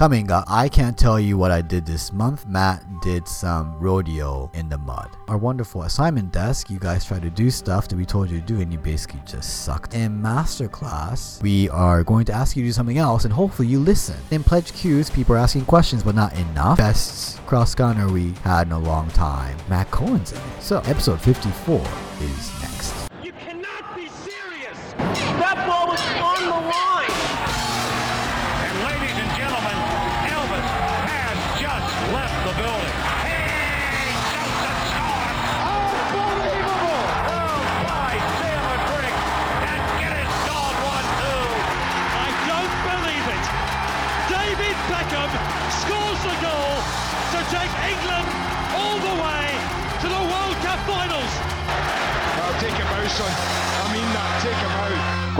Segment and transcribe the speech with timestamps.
[0.00, 2.46] Coming up, I can't tell you what I did this month.
[2.46, 5.14] Matt did some rodeo in the mud.
[5.28, 8.46] Our wonderful assignment desk, you guys try to do stuff that we told you to
[8.46, 9.92] do and you basically just sucked.
[9.92, 13.78] In masterclass, we are going to ask you to do something else and hopefully you
[13.78, 14.16] listen.
[14.30, 16.78] In pledge cues, people are asking questions but not enough.
[16.78, 19.58] Best cross gunner we had in a long time.
[19.68, 20.62] Matt Cohen's in it.
[20.62, 21.76] So episode 54
[22.22, 22.59] is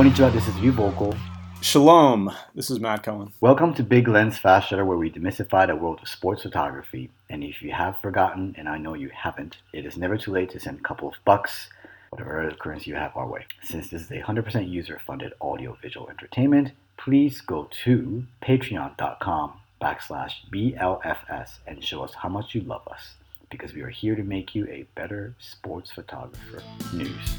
[0.01, 1.15] Konnichiwa, this is Ryu Voelkel.
[1.61, 3.35] Shalom, this is Matt Cohen.
[3.43, 7.11] Welcome to Big Lens Fast Shutter, where we demystify the world of sports photography.
[7.29, 10.49] And if you have forgotten, and I know you haven't, it is never too late
[10.53, 11.69] to send a couple of bucks,
[12.09, 13.45] whatever currency you have our way.
[13.63, 21.85] Since this is a 100% user-funded audio-visual entertainment, please go to patreon.com backslash BLFS and
[21.85, 23.17] show us how much you love us,
[23.51, 26.63] because we are here to make you a better sports photographer.
[26.95, 27.37] News.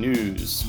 [0.00, 0.64] News.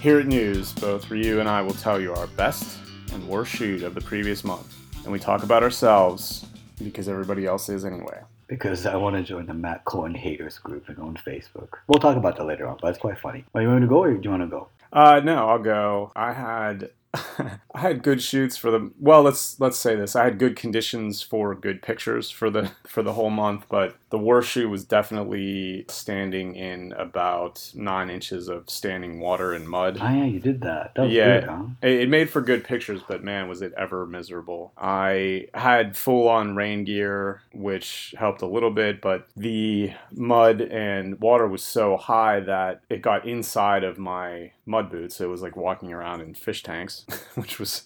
[0.00, 2.78] Here at News, both Ryu and I will tell you our best
[3.12, 4.74] and worst shoot of the previous month.
[5.04, 6.44] And we talk about ourselves
[6.82, 8.20] because everybody else is anyway.
[8.48, 11.68] Because I want to join the Matt Cohen haters group and on Facebook.
[11.88, 13.44] We'll talk about that later on, but it's quite funny.
[13.52, 14.68] Well, you want to go or do you want to go?
[14.92, 16.12] Uh, no, I'll go.
[16.14, 16.90] I had
[17.74, 19.22] I had good shoots for the well.
[19.22, 20.16] Let's let's say this.
[20.16, 24.18] I had good conditions for good pictures for the for the whole month, but the
[24.18, 29.98] worst shoot was definitely standing in about nine inches of standing water and mud.
[30.00, 30.94] Oh, yeah, you did that.
[30.94, 31.64] That was yeah, good, huh?
[31.82, 34.72] it, it made for good pictures, but man, was it ever miserable.
[34.76, 41.20] I had full on rain gear, which helped a little bit, but the mud and
[41.20, 45.20] water was so high that it got inside of my mud boots.
[45.20, 47.84] It was like walking around in fish tanks, which was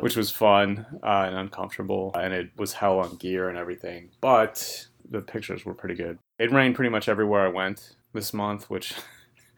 [0.00, 4.10] which was fun uh, and uncomfortable, and it was hell on gear and everything.
[4.20, 6.18] But the pictures were pretty good.
[6.38, 8.94] It rained pretty much everywhere I went this month, which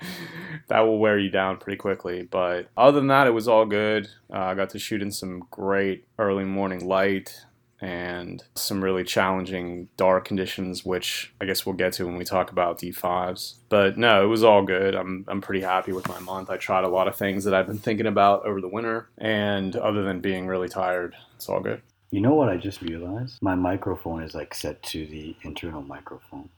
[0.68, 2.22] that will wear you down pretty quickly.
[2.22, 4.08] But other than that, it was all good.
[4.32, 7.44] Uh, I got to shoot in some great early morning light
[7.80, 12.50] and some really challenging dark conditions, which I guess we'll get to when we talk
[12.50, 13.54] about D5s.
[13.68, 14.94] But no, it was all good.
[14.94, 16.48] I'm, I'm pretty happy with my month.
[16.48, 19.76] I tried a lot of things that I've been thinking about over the winter, and
[19.76, 21.82] other than being really tired, it's all good.
[22.10, 23.38] You know what I just realized?
[23.42, 26.48] My microphone is like set to the internal microphone.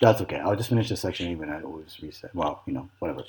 [0.00, 0.38] That's okay.
[0.38, 2.34] I'll just finish this section even I always reset.
[2.34, 3.24] Well, you know, whatever.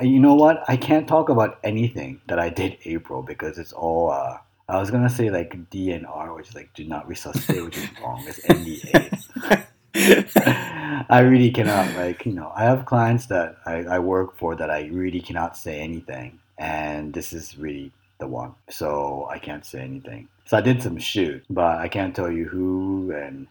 [0.00, 0.62] You know what?
[0.68, 4.10] I can't talk about anything that I did April because it's all.
[4.10, 7.88] Uh, I was gonna say like DNR, which is like do not resuscitate, which is
[8.00, 8.24] wrong.
[8.26, 9.66] It's NDA.
[11.08, 14.70] I really cannot like you know I have clients that I, I work for that
[14.70, 18.54] I really cannot say anything, and this is really the one.
[18.68, 20.28] So I can't say anything.
[20.46, 23.46] So I did some shoot, but I can't tell you who and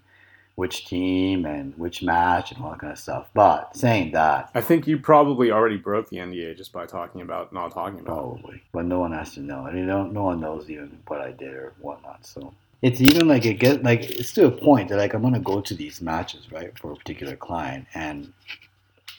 [0.56, 3.28] which team and which match and all that kind of stuff.
[3.34, 7.52] But saying that, I think you probably already broke the NDA just by talking about
[7.52, 8.16] not talking about it.
[8.16, 9.66] probably, but no one has to know.
[9.66, 12.26] I mean, no, no one knows even what I did or whatnot.
[12.26, 15.40] So it's even like it get like it's to a point that like I'm gonna
[15.40, 18.32] go to these matches right for a particular client and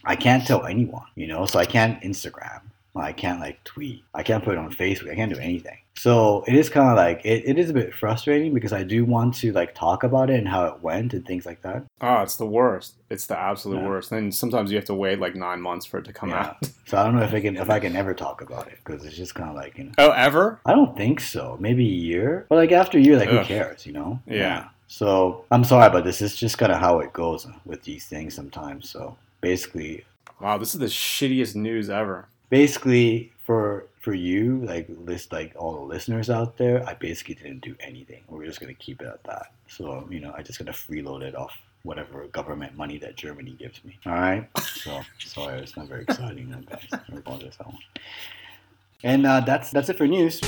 [0.05, 1.45] I can't tell anyone, you know.
[1.47, 2.61] So I can't Instagram.
[2.95, 4.05] I can't like tweet.
[4.15, 5.11] I can't put it on Facebook.
[5.11, 5.79] I can't do anything.
[5.99, 9.05] So it is kind of like it, it is a bit frustrating because I do
[9.05, 11.85] want to like talk about it and how it went and things like that.
[12.03, 12.95] Oh, it's the worst.
[13.09, 13.87] It's the absolute Yeah.
[13.89, 14.13] worst.
[14.13, 16.49] and sometimes you have to wait like nine months for it to come Yeah.
[16.49, 16.57] out.
[16.87, 19.05] So I don't know if I can if I can ever talk about it because
[19.05, 19.93] it's just kind of like you know.
[19.99, 20.61] Oh, ever?
[20.65, 21.57] I don't think so.
[21.59, 24.21] Maybe a year, but like after a year, like who cares, you know?
[24.27, 24.69] Yeah.
[24.87, 28.35] So I'm sorry, but this is just kind of how it goes with these things
[28.35, 28.89] sometimes.
[28.89, 30.05] So basically,
[30.41, 32.29] Wow, this is the shittiest news ever.
[32.51, 37.61] basically for for you, like list like all the listeners out there, I basically didn't
[37.61, 38.25] do anything.
[38.29, 39.53] We're just gonna keep it at that.
[39.69, 43.83] So you know, I just gonna freeload it off whatever government money that Germany gives
[43.85, 43.97] me.
[44.05, 44.49] All right.
[44.59, 46.89] So sorry, it's not very exciting, guys.
[46.93, 47.79] I apologize that one.
[49.05, 50.41] And uh, that's that's it for news.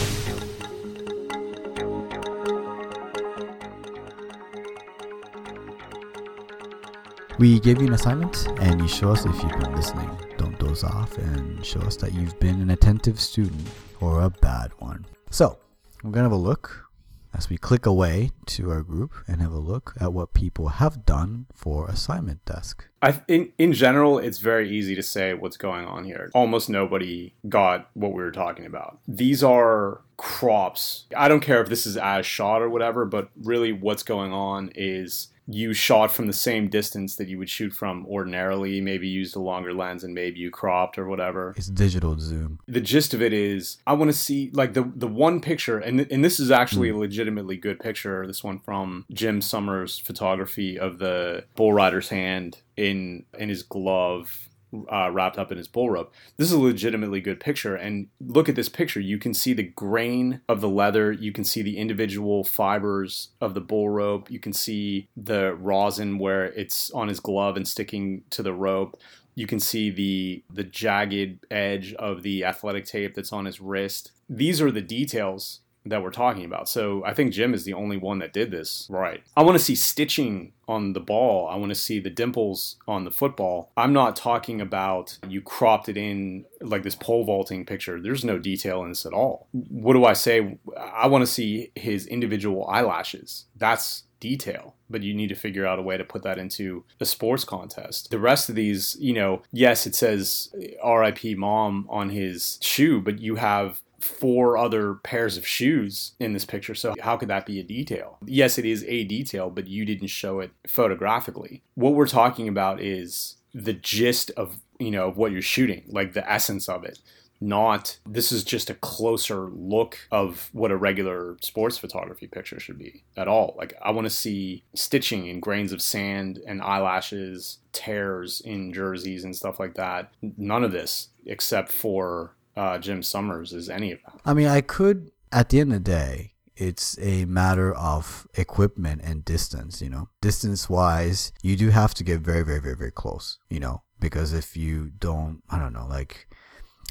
[7.39, 10.11] We gave you an assignment and you show us if you've been listening.
[10.39, 13.69] Don't doze off and show us that you've been an attentive student
[14.01, 15.05] or a bad one.
[15.31, 15.59] So,
[16.03, 16.89] we're going to have a look
[17.35, 21.05] as we click away to our group and have a look at what people have
[21.05, 22.89] done for assignment desk.
[23.03, 26.31] I, in in general, it's very easy to say what's going on here.
[26.35, 28.99] Almost nobody got what we were talking about.
[29.07, 31.05] These are crops.
[31.17, 34.73] I don't care if this is as shot or whatever, but really, what's going on
[34.75, 39.35] is you shot from the same distance that you would shoot from ordinarily, maybe used
[39.35, 41.55] a longer lens and maybe you cropped or whatever.
[41.57, 42.59] It's digital zoom.
[42.69, 46.01] The gist of it is I want to see like the the one picture and
[46.13, 46.97] and this is actually hmm.
[46.97, 48.27] a legitimately good picture.
[48.27, 54.49] This one from Jim Summers photography of the bull rider's hand in in his glove
[54.93, 56.13] uh, wrapped up in his bull rope.
[56.37, 57.75] This is a legitimately good picture.
[57.75, 59.01] And look at this picture.
[59.01, 61.13] You can see the grain of the leather.
[61.13, 64.31] You can see the individual fibers of the bull rope.
[64.31, 69.01] You can see the rosin where it's on his glove and sticking to the rope.
[69.35, 74.11] You can see the the jagged edge of the athletic tape that's on his wrist.
[74.29, 76.69] These are the details that we're talking about.
[76.69, 79.23] So I think Jim is the only one that did this right.
[79.37, 81.49] I want to see stitching on the ball.
[81.49, 83.73] I want to see the dimples on the football.
[83.77, 88.01] I'm not talking about you cropped it in like this pole vaulting picture.
[88.01, 89.49] There's no detail in this at all.
[89.53, 90.59] What do I say?
[90.77, 93.47] I want to see his individual eyelashes.
[93.57, 97.05] That's detail, but you need to figure out a way to put that into a
[97.05, 98.11] sports contest.
[98.11, 100.53] The rest of these, you know, yes, it says
[100.85, 106.45] RIP mom on his shoe, but you have four other pairs of shoes in this
[106.45, 106.75] picture.
[106.75, 108.19] So how could that be a detail?
[108.25, 111.63] Yes, it is a detail, but you didn't show it photographically.
[111.75, 116.31] What we're talking about is the gist of, you know, what you're shooting, like the
[116.31, 116.99] essence of it.
[117.41, 122.79] Not this is just a closer look of what a regular sports photography picture should
[122.79, 123.55] be at all.
[123.57, 129.23] Like I want to see stitching and grains of sand and eyelashes, tears in jerseys
[129.23, 130.11] and stuff like that.
[130.21, 134.21] None of this except for uh, Jim Summers is any of that.
[134.25, 139.01] I mean, I could, at the end of the day, it's a matter of equipment
[139.05, 140.09] and distance, you know.
[140.21, 144.33] Distance wise, you do have to get very, very, very, very close, you know, because
[144.33, 146.27] if you don't, I don't know, like,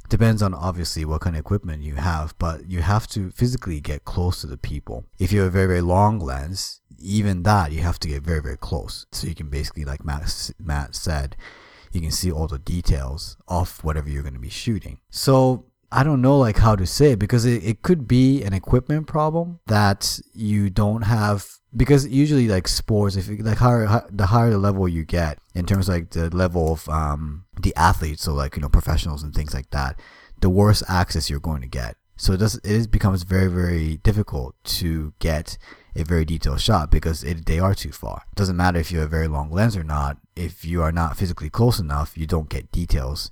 [0.08, 4.06] depends on obviously what kind of equipment you have, but you have to physically get
[4.06, 5.06] close to the people.
[5.20, 8.42] If you have a very, very long lens, even that you have to get very,
[8.42, 9.06] very close.
[9.12, 11.36] So you can basically, like Matt, Matt said,
[11.98, 15.00] you can see all the details of whatever you're going to be shooting.
[15.10, 18.54] So I don't know like how to say it because it, it could be an
[18.54, 24.28] equipment problem that you don't have because usually like sports if you, like higher the
[24.28, 28.24] higher the level you get in terms of like the level of um the athletes
[28.24, 30.00] so like you know professionals and things like that
[30.42, 34.56] the worse access you're going to get so it does it becomes very very difficult
[34.64, 35.58] to get
[35.98, 38.24] a very detailed shot because it, they are too far.
[38.32, 40.18] It doesn't matter if you have a very long lens or not.
[40.36, 43.32] If you are not physically close enough, you don't get details.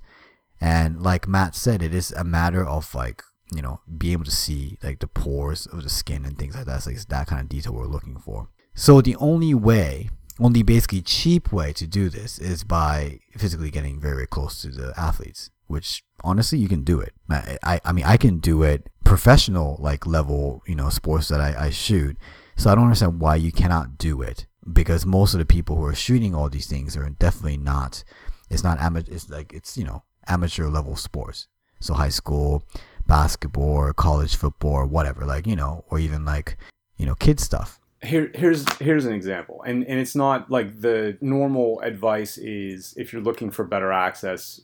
[0.60, 3.22] And like Matt said, it is a matter of like
[3.54, 6.66] you know being able to see like the pores of the skin and things like
[6.66, 6.82] that.
[6.82, 8.48] So it's that kind of detail we're looking for.
[8.74, 14.00] So the only way, only basically cheap way to do this is by physically getting
[14.00, 15.50] very, very close to the athletes.
[15.66, 17.12] Which honestly, you can do it.
[17.28, 21.40] I, I, I mean, I can do it professional like level, you know, sports that
[21.40, 22.16] I, I shoot
[22.56, 25.84] so I don't understand why you cannot do it because most of the people who
[25.84, 28.02] are shooting all these things are definitely not.
[28.50, 29.12] It's not amateur.
[29.12, 31.48] It's like it's you know amateur level sports.
[31.80, 32.64] So high school
[33.06, 36.56] basketball, or college football, or whatever, like you know, or even like
[36.96, 37.78] you know kid stuff.
[38.02, 43.12] Here, here's here's an example, and and it's not like the normal advice is if
[43.12, 44.60] you're looking for better access,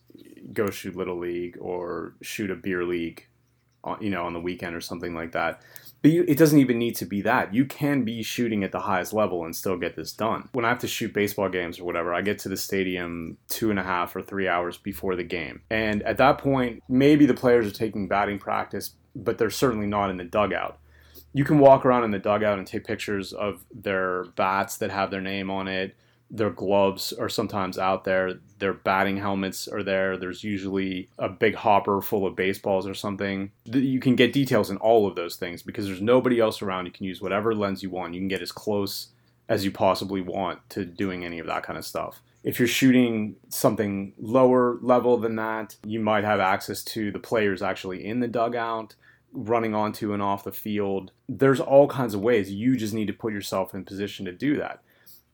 [0.52, 3.26] go shoot little league or shoot a beer league,
[3.84, 5.62] uh, you know, on the weekend or something like that.
[6.02, 7.54] But you, it doesn't even need to be that.
[7.54, 10.48] You can be shooting at the highest level and still get this done.
[10.52, 13.70] When I have to shoot baseball games or whatever, I get to the stadium two
[13.70, 15.62] and a half or three hours before the game.
[15.70, 20.10] And at that point, maybe the players are taking batting practice, but they're certainly not
[20.10, 20.78] in the dugout.
[21.32, 25.10] You can walk around in the dugout and take pictures of their bats that have
[25.10, 25.96] their name on it
[26.32, 28.40] their gloves are sometimes out there.
[28.58, 30.16] Their batting helmets are there.
[30.16, 33.52] There's usually a big hopper full of baseballs or something.
[33.66, 36.86] You can get details in all of those things because there's nobody else around.
[36.86, 38.14] You can use whatever lens you want.
[38.14, 39.08] You can get as close
[39.46, 42.22] as you possibly want to doing any of that kind of stuff.
[42.42, 47.62] If you're shooting something lower level than that, you might have access to the players
[47.62, 48.94] actually in the dugout
[49.34, 51.12] running onto and off the field.
[51.28, 52.50] There's all kinds of ways.
[52.50, 54.80] You just need to put yourself in position to do that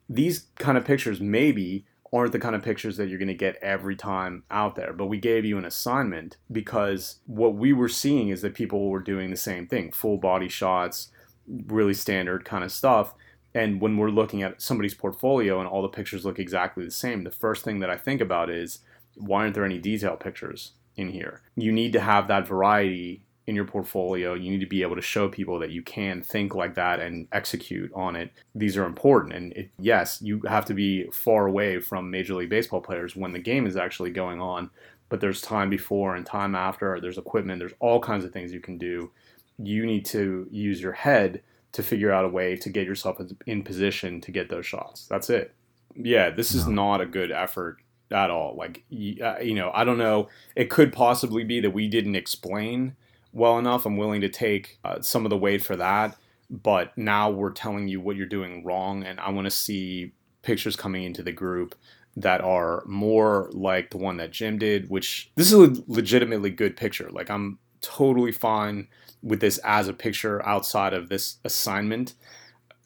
[0.08, 3.56] these kind of pictures maybe aren't the kind of pictures that you're going to get
[3.56, 4.92] every time out there.
[4.92, 9.00] But we gave you an assignment because what we were seeing is that people were
[9.00, 11.10] doing the same thing full body shots,
[11.46, 13.14] really standard kind of stuff.
[13.54, 17.24] And when we're looking at somebody's portfolio and all the pictures look exactly the same,
[17.24, 18.80] the first thing that I think about is
[19.16, 21.42] why aren't there any detail pictures in here?
[21.56, 24.34] You need to have that variety in your portfolio.
[24.34, 27.26] You need to be able to show people that you can think like that and
[27.32, 28.30] execute on it.
[28.54, 29.32] These are important.
[29.32, 33.32] And it, yes, you have to be far away from Major League Baseball players when
[33.32, 34.68] the game is actually going on.
[35.08, 37.00] But there's time before and time after.
[37.00, 37.58] There's equipment.
[37.58, 39.10] There's all kinds of things you can do.
[39.56, 41.40] You need to use your head
[41.72, 45.06] to figure out a way to get yourself in position to get those shots.
[45.06, 45.54] That's it.
[45.96, 47.78] Yeah, this is not a good effort
[48.10, 48.56] at all.
[48.56, 50.28] Like, uh, you know, I don't know.
[50.54, 52.94] It could possibly be that we didn't explain
[53.38, 53.86] well enough.
[53.86, 56.16] I'm willing to take uh, some of the weight for that.
[56.50, 59.04] But now we're telling you what you're doing wrong.
[59.04, 61.74] And I want to see pictures coming into the group
[62.16, 66.76] that are more like the one that Jim did, which this is a legitimately good
[66.76, 67.10] picture.
[67.10, 68.88] Like, I'm totally fine
[69.22, 72.14] with this as a picture outside of this assignment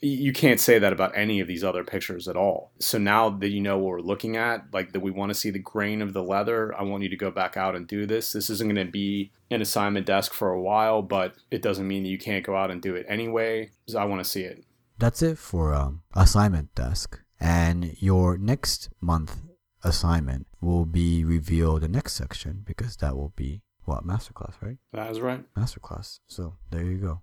[0.03, 2.73] you can't say that about any of these other pictures at all.
[2.81, 5.51] So now that you know what we're looking at, like that we want to see
[5.51, 8.33] the grain of the leather, I want you to go back out and do this.
[8.33, 12.03] This isn't going to be an assignment desk for a while, but it doesn't mean
[12.03, 13.71] that you can't go out and do it anyway.
[13.97, 14.65] I want to see it.
[14.99, 17.21] That's it for um, assignment desk.
[17.39, 19.43] And your next month
[19.85, 24.79] assignment will be revealed in the next section because that will be what masterclass, right?
[24.93, 25.45] That is right.
[25.55, 26.21] Masterclass.
[26.27, 27.23] So there you go.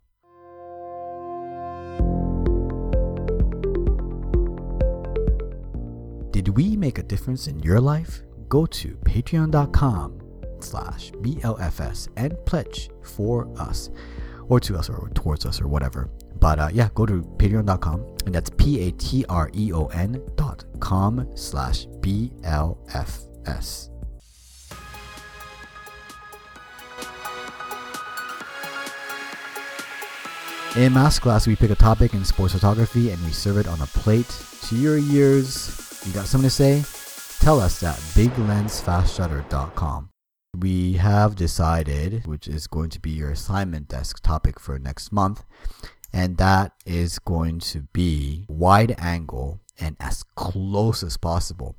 [6.39, 8.21] Did we make a difference in your life?
[8.47, 10.21] Go to patreon.com
[10.61, 13.89] slash BLFS and pledge for us
[14.47, 16.09] or to us or towards us or whatever.
[16.39, 23.89] But uh, yeah, go to patreon.com and that's P-A-T-R-E-O-N dot com slash B-L-F-S.
[30.77, 33.87] In Masterclass, we pick a topic in sports photography and we serve it on a
[33.87, 34.33] plate
[34.69, 36.83] to your ears you got something to say?
[37.43, 40.09] Tell us at biglensfastshutter.com.
[40.57, 45.43] We have decided, which is going to be your assignment desk topic for next month,
[46.11, 51.75] and that is going to be wide angle and as close as possible.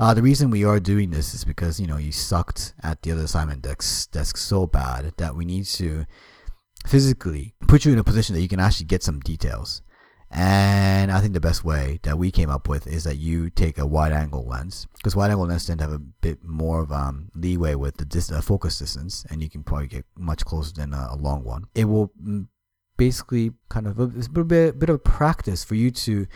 [0.00, 3.12] Uh, the reason we are doing this is because you know you sucked at the
[3.12, 6.06] other assignment desk, desk so bad that we need to
[6.86, 9.82] physically put you in a position that you can actually get some details.
[10.30, 13.78] And I think the best way that we came up with is that you take
[13.78, 16.92] a wide angle lens because wide angle lens tend to have a bit more of
[16.92, 20.74] um, leeway with the dis- uh, focus distance, and you can probably get much closer
[20.74, 21.64] than a, a long one.
[21.74, 22.46] It will mm,
[22.98, 26.26] basically kind of a, a bit, bit of practice for you to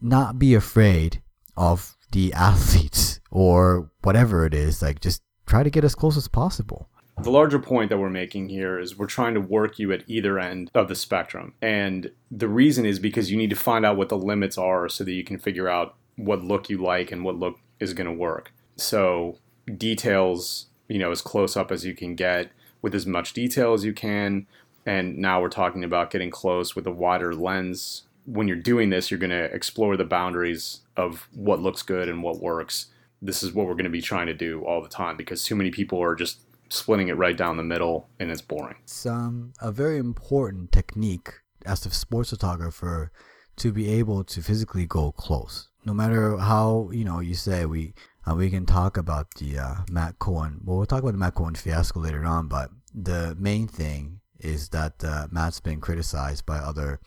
[0.00, 1.22] not be afraid
[1.56, 4.80] of the athletes or whatever it is.
[4.80, 6.88] Like just try to get as close as possible.
[7.22, 10.38] The larger point that we're making here is we're trying to work you at either
[10.38, 11.54] end of the spectrum.
[11.62, 15.02] And the reason is because you need to find out what the limits are so
[15.02, 18.12] that you can figure out what look you like and what look is going to
[18.12, 18.52] work.
[18.76, 19.38] So,
[19.76, 22.50] details, you know, as close up as you can get
[22.82, 24.46] with as much detail as you can.
[24.84, 28.02] And now we're talking about getting close with a wider lens.
[28.26, 32.22] When you're doing this, you're going to explore the boundaries of what looks good and
[32.22, 32.86] what works.
[33.22, 35.56] This is what we're going to be trying to do all the time because too
[35.56, 38.76] many people are just splitting it right down the middle and it's boring.
[38.82, 41.32] It's um, a very important technique
[41.64, 43.10] as a sports photographer
[43.56, 45.68] to be able to physically go close.
[45.84, 47.94] No matter how, you know, you say we
[48.28, 50.60] uh, we can talk about the uh, Matt Cohen.
[50.64, 54.70] Well, we'll talk about the Matt Cohen fiasco later on, but the main thing is
[54.70, 57.00] that uh, Matt's been criticized by other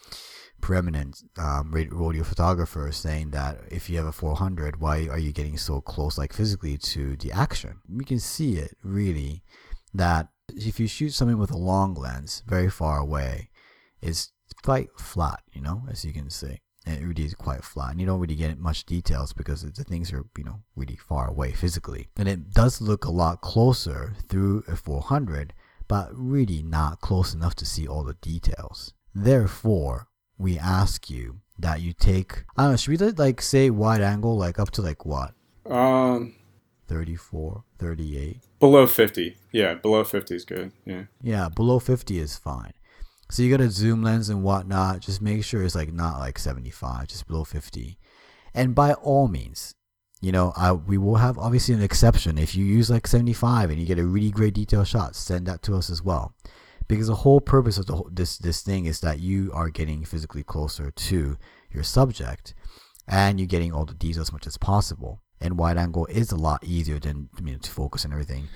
[0.62, 5.58] preeminent um, rodeo photographers saying that if you have a 400, why are you getting
[5.58, 7.80] so close, like physically, to the action?
[7.90, 9.44] We can see it really
[9.94, 13.50] that if you shoot something with a long lens very far away,
[14.02, 14.32] it's
[14.64, 16.60] quite flat, you know, as you can see.
[16.86, 17.92] And it really is quite flat.
[17.92, 21.30] And you don't really get much details because the things are, you know, really far
[21.30, 22.08] away physically.
[22.18, 25.54] And it does look a lot closer through a 400,
[25.88, 28.94] but really not close enough to see all the details.
[29.14, 30.08] Therefore,
[30.40, 34.38] we ask you that you take, I don't know, should we like say wide angle,
[34.38, 35.34] like up to like what?
[35.70, 36.34] Um,
[36.88, 38.38] 34, 38.
[38.60, 39.38] Below 50.
[39.52, 40.72] Yeah, below 50 is good.
[40.86, 41.04] Yeah.
[41.22, 42.74] Yeah, below 50 is fine.
[43.30, 45.02] So you got a zoom lens and whatnot.
[45.02, 48.00] Just make sure it's like not like 75, just below 50.
[48.56, 49.76] And by all means,
[50.22, 52.38] you know, I, we will have obviously an exception.
[52.38, 55.62] If you use like 75 and you get a really great detail shot, send that
[55.64, 56.34] to us as well.
[56.90, 60.44] Because the whole purpose of the, this this thing is that you are getting physically
[60.44, 61.38] closer to
[61.72, 62.54] your subject,
[63.08, 66.36] and you're getting all the details as much as possible and wide angle is a
[66.36, 68.48] lot easier than I mean, to focus and everything.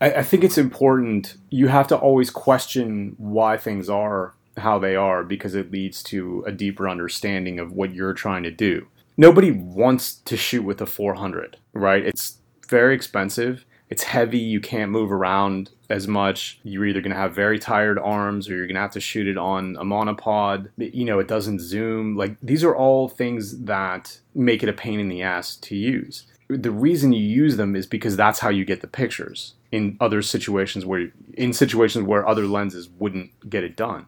[0.00, 1.36] I, I think it's important.
[1.50, 6.42] You have to always question why things are how they are because it leads to
[6.46, 8.88] a deeper understanding of what you're trying to do.
[9.16, 12.04] Nobody wants to shoot with a 400, right?
[12.04, 16.60] It's very expensive It's heavy, you can't move around as much.
[16.62, 19.26] You're either going to have very tired arms or you're going to have to shoot
[19.26, 20.68] it on a monopod.
[20.76, 22.16] You know, it doesn't zoom.
[22.16, 26.24] Like, these are all things that make it a pain in the ass to use.
[26.48, 30.22] The reason you use them is because that's how you get the pictures in other
[30.22, 34.06] situations where, in situations where other lenses wouldn't get it done.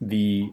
[0.00, 0.52] The,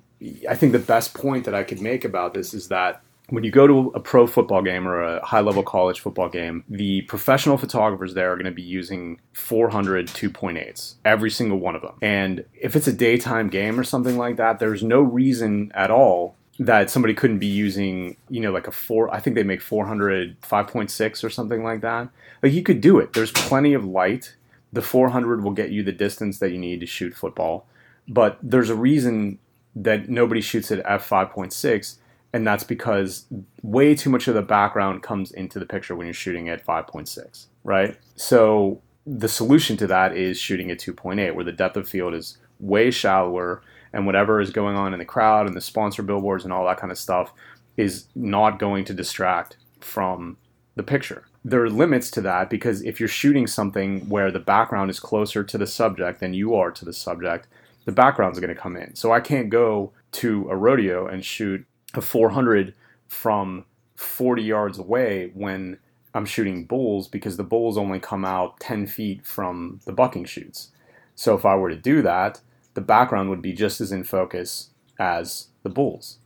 [0.50, 3.52] I think the best point that I could make about this is that when you
[3.52, 7.58] go to a pro football game or a high level college football game, the professional
[7.58, 11.96] photographers there are going to be using 400 2.8s, every single one of them.
[12.02, 16.36] And if it's a daytime game or something like that, there's no reason at all
[16.60, 20.42] that somebody couldn't be using, you know, like a four, I think they make 400
[20.42, 22.10] 5.6 or something like that.
[22.44, 23.14] Like you could do it.
[23.14, 24.36] There's plenty of light.
[24.74, 27.66] The 400 will get you the distance that you need to shoot football.
[28.08, 29.40] But there's a reason
[29.76, 31.96] that nobody shoots at f5.6
[32.34, 33.26] and that's because
[33.64, 37.48] way too much of the background comes into the picture when you're shooting at 5.6
[37.64, 37.98] right?
[38.16, 42.38] So the solution to that is shooting at 2.8 where the depth of field is
[42.60, 43.62] way shallower
[43.94, 46.80] and whatever is going on in the crowd and the sponsor billboards and all that
[46.80, 47.34] kind of stuff
[47.78, 50.38] is not going to distract from
[50.76, 51.26] the picture.
[51.46, 55.44] There are limits to that because if you're shooting something where the background is closer
[55.44, 57.48] to the subject than you are to the subject
[57.86, 58.94] the background's going to come in.
[58.96, 62.74] So i can't go to a rodeo and shoot a 400
[63.08, 63.66] from
[63.96, 65.78] 40 yards away when
[66.14, 70.70] I'm shooting bulls because the bulls only come out 10 feet from the bucking chutes.
[71.16, 72.42] So if I were to do that,
[72.74, 74.70] the background would be just as in focus
[75.00, 76.18] as the bulls.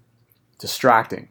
[0.60, 1.30] Distracting.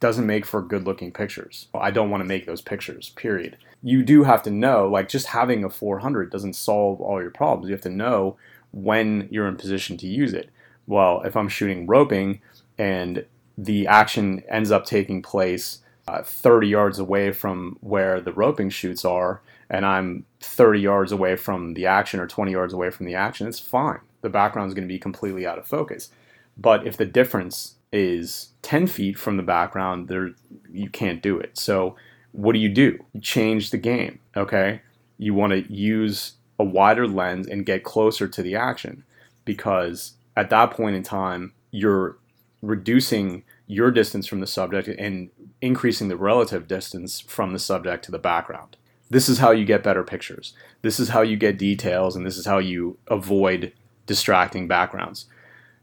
[0.00, 1.68] Doesn't make for good looking pictures.
[1.72, 3.56] I don't want to make those pictures, period.
[3.82, 7.68] You do have to know, like just having a 400 doesn't solve all your problems.
[7.68, 8.36] You have to know
[8.72, 10.50] when you're in position to use it.
[10.86, 12.40] Well, if I'm shooting roping
[12.76, 13.24] and
[13.56, 19.04] the action ends up taking place uh, 30 yards away from where the roping chutes
[19.04, 23.14] are, and I'm 30 yards away from the action or 20 yards away from the
[23.14, 24.00] action, it's fine.
[24.20, 26.10] The background is going to be completely out of focus.
[26.56, 30.30] But if the difference is 10 feet from the background, there
[30.70, 31.56] you can't do it.
[31.56, 31.96] So
[32.32, 32.98] what do you do?
[33.12, 34.18] You change the game.
[34.36, 34.82] Okay,
[35.18, 39.04] you want to use a wider lens and get closer to the action
[39.44, 42.16] because at that point in time, you're
[42.66, 48.10] reducing your distance from the subject and increasing the relative distance from the subject to
[48.10, 48.76] the background.
[49.10, 50.54] This is how you get better pictures.
[50.82, 53.72] This is how you get details, and this is how you avoid
[54.06, 55.26] distracting backgrounds.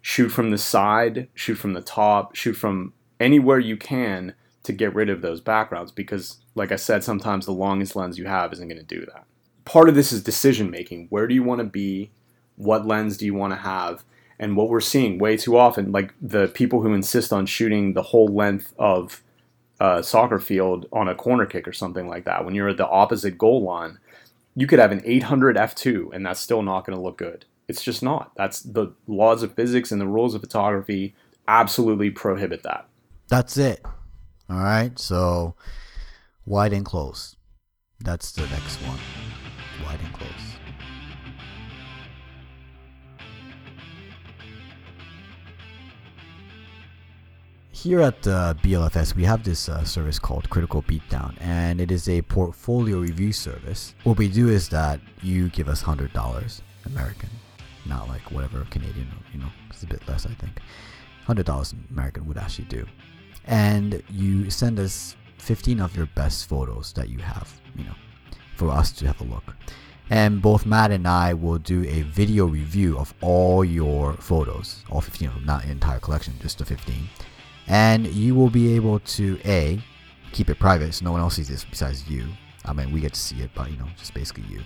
[0.02, 4.94] Shoot from the side, shoot from the top, shoot from anywhere you can to get
[4.94, 8.68] rid of those backgrounds because, like I said, sometimes the longest lens you have isn't
[8.68, 9.26] going to do that.
[9.66, 11.08] Part of this is decision making.
[11.10, 12.12] Where do you want to be?
[12.56, 14.04] What lens do you want to have?
[14.42, 18.02] And what we're seeing way too often, like the people who insist on shooting the
[18.02, 19.22] whole length of
[19.80, 22.90] a soccer field on a corner kick or something like that, when you're at the
[22.90, 24.00] opposite goal line,
[24.56, 27.46] you could have an 800 f2 and that's still not going to look good.
[27.68, 28.32] It's just not.
[28.36, 31.14] That's the laws of physics and the rules of photography
[31.48, 32.88] absolutely prohibit that.
[33.30, 33.86] That's it.
[34.50, 34.98] All right.
[34.98, 35.56] So
[36.48, 37.36] wide and close.
[38.00, 38.98] That's the next one.
[39.86, 40.11] Wide and
[47.82, 52.08] here at uh, BLFS, we have this uh, service called Critical Beatdown, and it is
[52.08, 53.96] a portfolio review service.
[54.04, 57.30] What we do is that you give us hundred dollars American,
[57.88, 60.62] not like whatever Canadian, you know, it's a bit less, I think.
[61.26, 62.86] Hundred dollars American would actually do,
[63.46, 67.96] and you send us fifteen of your best photos that you have, you know,
[68.58, 69.56] for us to have a look.
[70.12, 75.00] And both Matt and I will do a video review of all your photos, all
[75.00, 77.08] 15 of them, not the entire collection, just the 15
[77.72, 79.82] and you will be able to a
[80.34, 82.28] keep it private so no one else sees this besides you.
[82.66, 84.62] I mean, we get to see it, but you know, just basically you.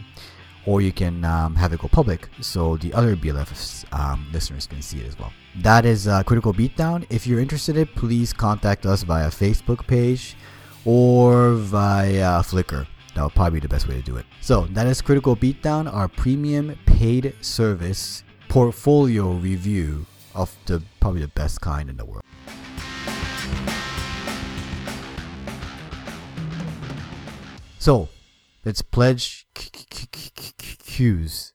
[0.66, 4.82] Or you can um, have it go public so the other BLF um, listeners can
[4.82, 5.32] see it as well.
[5.58, 7.06] That is uh, Critical Beatdown.
[7.12, 10.36] If you're interested, in, please contact us via Facebook page
[10.84, 12.88] or via Flickr.
[13.14, 14.26] That would probably be the best way to do it.
[14.42, 21.28] So that is Critical Beatdown, our premium paid service portfolio review of the probably the
[21.30, 22.25] best kind in the world.
[27.86, 28.10] So,
[28.64, 31.54] it's pledge cues.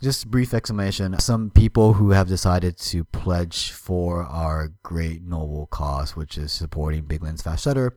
[0.00, 1.18] Just brief explanation.
[1.18, 7.02] Some people who have decided to pledge for our great noble cause, which is supporting
[7.02, 7.96] Big Lens Fast Shutter,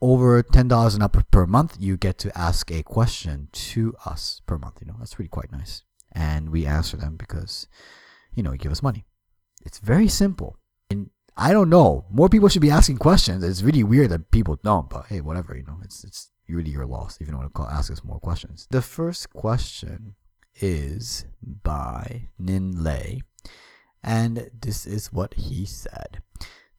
[0.00, 4.42] over ten dollars and up per month, you get to ask a question to us
[4.44, 4.78] per month.
[4.80, 7.68] You know that's really quite nice, and we answer them because,
[8.34, 9.04] you know, you give us money.
[9.64, 10.56] It's very simple.
[10.90, 12.06] And I don't know.
[12.10, 13.44] More people should be asking questions.
[13.44, 15.56] It's really weird that people don't, but hey, whatever.
[15.56, 18.04] You know, it's it's really your loss if you don't want to call, ask us
[18.04, 18.66] more questions.
[18.70, 20.14] The first question
[20.60, 23.22] is by Nin Lei,
[24.02, 26.22] and this is what he said.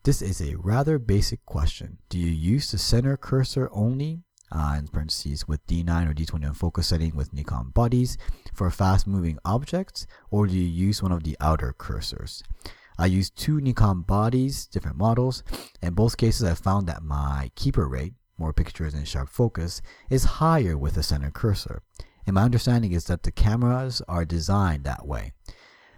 [0.04, 1.98] This is a rather basic question.
[2.10, 6.88] Do you use the center cursor only, uh, in parentheses, with D9 or D21 focus
[6.88, 8.18] setting with Nikon bodies
[8.54, 12.44] for fast moving objects, or do you use one of the outer cursors?
[12.98, 15.44] I use two Nikon bodies, different models.
[15.82, 20.24] In both cases, I found that my keeper rate, more pictures in sharp focus, is
[20.26, 21.82] higher with the center cursor.
[22.26, 25.34] And my understanding is that the cameras are designed that way.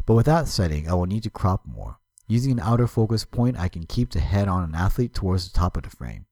[0.05, 1.99] But with that setting, I will need to crop more.
[2.27, 5.57] Using an outer focus point, I can keep the head on an athlete towards the
[5.57, 6.25] top of the frame.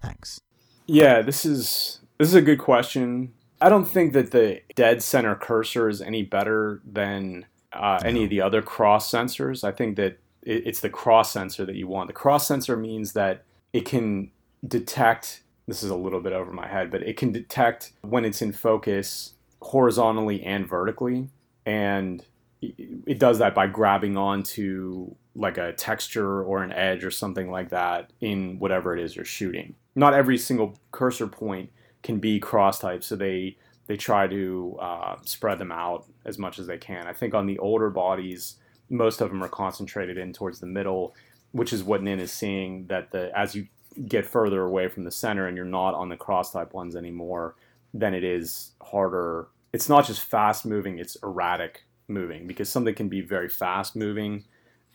[0.00, 0.40] Thanks.
[0.86, 3.32] Yeah, this is this is a good question.
[3.60, 8.30] I don't think that the dead center cursor is any better than uh, any of
[8.30, 9.64] the other cross sensors.
[9.64, 12.08] I think that it, it's the cross sensor that you want.
[12.08, 14.30] The cross sensor means that it can
[14.66, 15.42] detect.
[15.66, 18.52] This is a little bit over my head, but it can detect when it's in
[18.52, 21.30] focus horizontally and vertically,
[21.64, 22.24] and
[22.60, 27.70] it does that by grabbing onto like a texture or an edge or something like
[27.70, 29.74] that in whatever it is you're shooting.
[29.94, 31.70] Not every single cursor point
[32.02, 36.58] can be cross type, so they they try to uh, spread them out as much
[36.58, 37.06] as they can.
[37.06, 38.56] I think on the older bodies,
[38.88, 41.14] most of them are concentrated in towards the middle,
[41.52, 43.66] which is what Nin is seeing that the as you
[44.08, 47.54] get further away from the center and you're not on the cross type ones anymore,
[47.92, 49.48] then it is harder.
[49.72, 54.44] It's not just fast moving, it's erratic moving because something can be very fast moving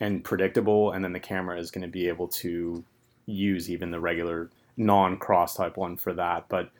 [0.00, 2.84] and predictable, and then the camera is going to be able to
[3.26, 6.46] use even the regular non cross type one for that.
[6.48, 6.70] But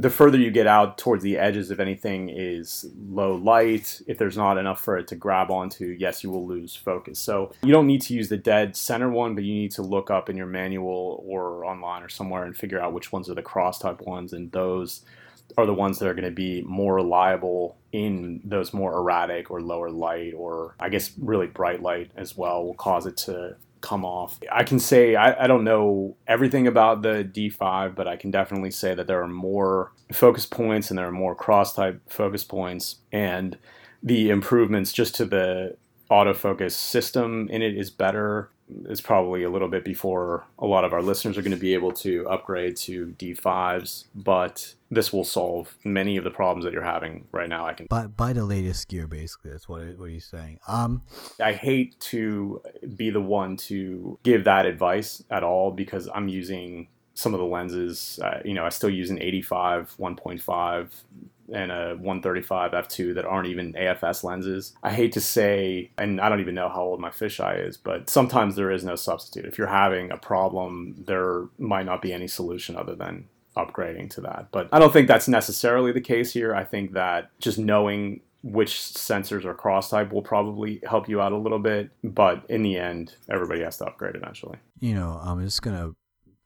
[0.00, 4.36] the further you get out towards the edges, if anything is low light, if there's
[4.36, 7.18] not enough for it to grab onto, yes, you will lose focus.
[7.18, 10.08] So you don't need to use the dead center one, but you need to look
[10.10, 13.42] up in your manual or online or somewhere and figure out which ones are the
[13.42, 15.02] cross type ones, and those
[15.56, 19.60] are the ones that are going to be more reliable in those more erratic or
[19.60, 24.04] lower light or I guess really bright light as well will cause it to come
[24.04, 24.38] off.
[24.50, 28.70] I can say I, I, don't know everything about the D5, but I can definitely
[28.70, 32.96] say that there are more focus points and there are more cross type focus points,
[33.12, 33.58] and
[34.02, 35.76] the improvements just to the
[36.10, 38.50] autofocus system in it is better
[38.86, 41.74] it's probably a little bit before a lot of our listeners are going to be
[41.74, 46.82] able to upgrade to D5s, but this will solve many of the problems that you're
[46.82, 47.66] having right now.
[47.66, 49.50] I can buy, buy the latest gear, basically.
[49.50, 50.60] That's what what he's saying.
[50.66, 51.02] Um,
[51.42, 52.62] I hate to
[52.96, 57.46] be the one to give that advice at all because I'm using some of the
[57.46, 58.20] lenses.
[58.22, 60.88] Uh, you know, I still use an 85 1.5
[61.52, 64.74] and a 135 f2 that aren't even AFS lenses.
[64.82, 68.08] I hate to say, and I don't even know how old my fisheye is, but
[68.08, 69.46] sometimes there is no substitute.
[69.46, 74.20] If you're having a problem, there might not be any solution other than upgrading to
[74.20, 74.48] that.
[74.52, 76.54] But I don't think that's necessarily the case here.
[76.54, 81.32] I think that just knowing which sensors are cross type will probably help you out
[81.32, 81.90] a little bit.
[82.04, 84.58] But in the end, everybody has to upgrade eventually.
[84.78, 85.96] You know, I'm just going to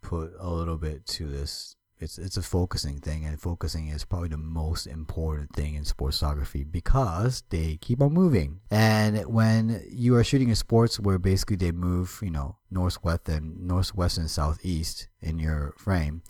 [0.03, 4.31] put a little bit to this it's it's a focusing thing, and focusing is probably
[4.31, 8.61] the most important thing in sportsography because they keep on moving.
[8.71, 13.69] And when you are shooting in sports where basically they move, you know, northwest and
[13.69, 16.23] northwest and southeast in your frame,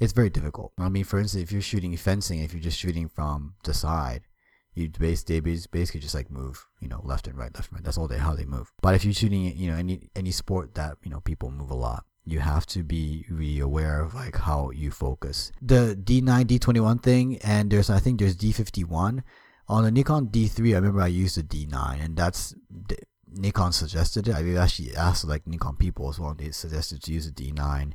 [0.00, 0.72] it's very difficult.
[0.76, 4.22] I mean, for instance, if you're shooting fencing, if you're just shooting from the side,
[4.74, 7.84] you basically just like move, you know, left and right, left and right.
[7.84, 8.72] That's all they how they move.
[8.82, 11.74] But if you're shooting, you know, any any sport that you know people move a
[11.74, 15.52] lot, you have to be really aware of like how you focus.
[15.60, 19.22] The D9, D21 thing, and there's I think there's D51
[19.68, 20.72] on the Nikon D3.
[20.72, 22.54] I remember I used the D9, and that's
[23.28, 24.34] Nikon suggested it.
[24.34, 26.34] I actually asked like Nikon people as well.
[26.34, 27.92] They suggested to use the D9,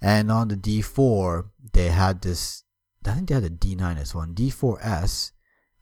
[0.00, 2.62] and on the D4 they had this.
[3.06, 4.24] I think they had a D9 as well.
[4.24, 5.32] And D4S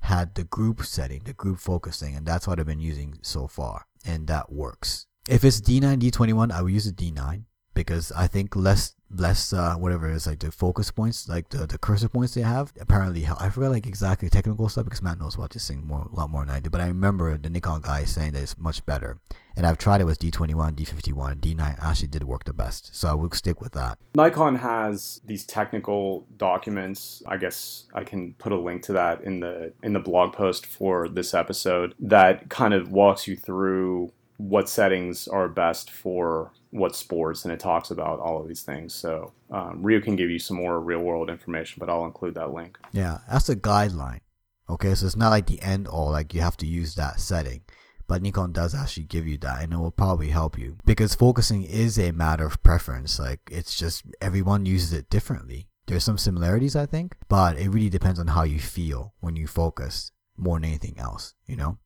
[0.00, 3.86] had the group setting, the group focusing, and that's what I've been using so far,
[4.04, 5.06] and that works.
[5.28, 9.74] If it's D9, D21, I will use the D9 because I think less less uh,
[9.74, 13.26] whatever it is like the focus points like the, the cursor points they have apparently
[13.38, 16.30] I forgot like exactly technical stuff because Matt knows about this thing more a lot
[16.30, 19.18] more than I do but I remember the Nikon guy saying that it's much better.
[19.54, 22.96] And I've tried it with D21 D51 D9 actually did work the best.
[22.96, 23.98] So I will stick with that.
[24.14, 27.22] Nikon has these technical documents.
[27.26, 30.64] I guess I can put a link to that in the in the blog post
[30.64, 36.96] for this episode that kind of walks you through what settings are best for what
[36.96, 38.94] sports, and it talks about all of these things.
[38.94, 42.52] So um, Ryu can give you some more real world information, but I'll include that
[42.52, 42.78] link.
[42.92, 44.20] Yeah, that's a guideline.
[44.68, 47.62] Okay, so it's not like the end all, like you have to use that setting.
[48.08, 51.62] But Nikon does actually give you that, and it will probably help you because focusing
[51.62, 53.18] is a matter of preference.
[53.18, 55.68] Like it's just everyone uses it differently.
[55.86, 59.46] There's some similarities, I think, but it really depends on how you feel when you
[59.46, 61.78] focus more than anything else, you know?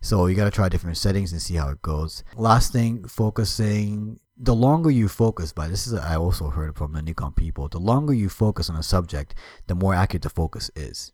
[0.00, 2.22] So you got to try different settings and see how it goes.
[2.36, 4.20] Last thing, focusing.
[4.40, 7.68] The longer you focus, by this is I also heard from the Nikon people.
[7.68, 9.34] The longer you focus on a subject,
[9.66, 11.12] the more accurate the focus is.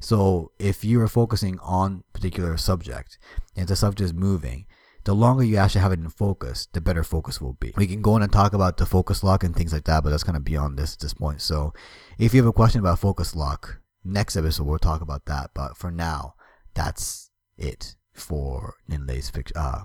[0.00, 3.18] So if you are focusing on particular subject
[3.56, 4.66] and the subject is moving,
[5.04, 7.72] the longer you actually have it in focus, the better focus will be.
[7.76, 10.10] We can go on and talk about the focus lock and things like that, but
[10.10, 11.42] that's kind of beyond this this point.
[11.42, 11.72] So
[12.18, 15.50] if you have a question about focus lock, next episode we'll talk about that.
[15.54, 16.34] But for now,
[16.74, 19.84] that's it for Ninlei's uh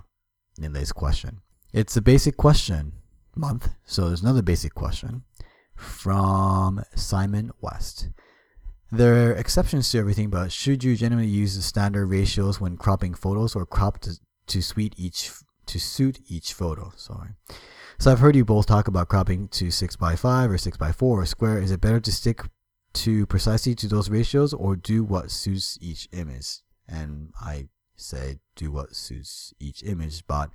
[0.58, 1.40] Ninlei's question.
[1.72, 2.94] It's a basic question
[3.36, 5.22] month, so there's another basic question
[5.76, 8.08] from Simon West.
[8.90, 13.14] There are exceptions to everything, but should you generally use the standard ratios when cropping
[13.14, 15.30] photos or crop to, to suit each
[15.66, 16.92] to suit each photo?
[16.96, 17.30] Sorry.
[18.00, 20.90] So I've heard you both talk about cropping to six by five or six by
[20.90, 21.62] four or square.
[21.62, 22.42] Is it better to stick
[22.94, 26.62] to precisely to those ratios or do what suits each image?
[26.88, 30.50] And I say do what suits each image, but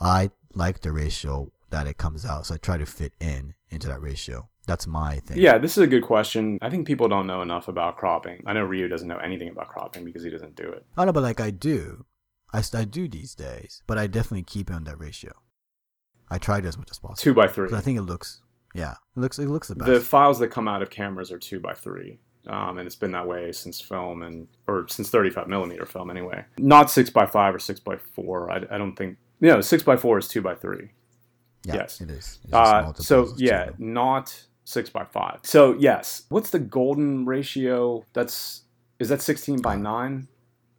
[0.00, 3.88] I like the ratio that it comes out, so I try to fit in into
[3.88, 4.48] that ratio.
[4.66, 5.38] That's my thing.
[5.38, 6.58] Yeah, this is a good question.
[6.62, 8.42] I think people don't know enough about cropping.
[8.46, 10.84] I know Ryu doesn't know anything about cropping because he doesn't do it.
[10.96, 12.04] I know, but like I do.
[12.52, 15.32] I, I do these days, but I definitely keep it on that ratio.
[16.30, 17.16] I try to as much as possible.
[17.16, 17.72] Two by three.
[17.72, 18.42] I think it looks,
[18.74, 19.90] yeah, it looks it looks the best.
[19.90, 22.20] The files that come out of cameras are two by three.
[22.46, 26.44] Um, and it's been that way since film and or since 35 millimeter film anyway.
[26.58, 28.50] Not six by five or six by four.
[28.50, 29.18] I, I don't think.
[29.40, 30.90] You know, six by four is two by three.
[31.64, 32.00] yeah, yes.
[32.00, 32.38] it is.
[32.52, 33.74] Uh, so yeah, two.
[33.78, 35.40] not six by five.
[35.42, 38.04] So yes, what's the golden ratio?
[38.12, 38.62] That's
[38.98, 40.28] is that 16 by nine?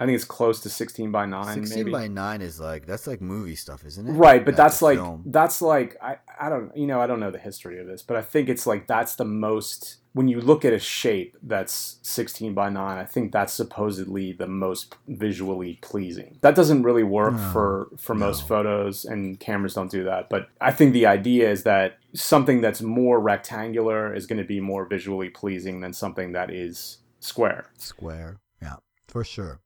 [0.01, 1.63] I think it's close to 16 by nine.
[1.63, 1.91] 16 maybe.
[1.91, 4.97] by 9 is like that's like movie stuff isn't it Right, but that's a like
[4.97, 5.21] film.
[5.27, 8.17] that's like I, I don't you know I don't know the history of this, but
[8.17, 12.53] I think it's like that's the most when you look at a shape that's 16
[12.53, 16.37] by 9, I think that's supposedly the most visually pleasing.
[16.41, 20.49] That doesn't really work No, for for most photos and cameras don't do that, but
[20.59, 24.85] I think the idea is that something that's more rectangular is going to be more
[24.85, 29.61] visually pleasing than something that is square square yeah for sure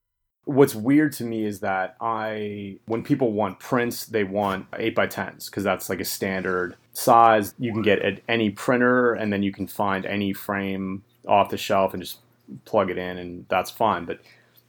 [0.46, 5.08] what's weird to me is that I, when people want prints, they want 8 by
[5.08, 7.54] 10s because that's like a standard size.
[7.60, 11.58] You can get at any printer and then you can find any frame off the
[11.58, 12.20] shelf and just
[12.64, 14.06] plug it in and that's fine.
[14.06, 14.20] But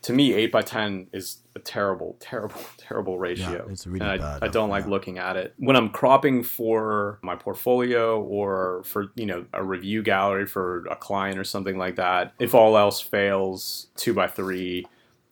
[0.02, 3.66] to me, 8 by 10 is a terrible, terrible, terrible ratio.
[3.70, 4.90] it's really and I, bad, I don't like yeah.
[4.90, 5.52] looking at it.
[5.58, 10.96] When I'm cropping for my portfolio or for, you know, a review gallery for a
[10.96, 14.86] client or something like that, if all else fails, 2 by 3